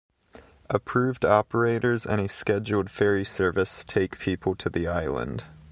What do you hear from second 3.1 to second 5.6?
service take people to the island.